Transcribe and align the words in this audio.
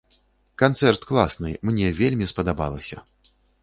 Канцэрт 0.61 1.05
класны, 1.11 1.53
мне 1.71 1.93
вельмі 2.03 2.25
спадабалася! 2.35 3.09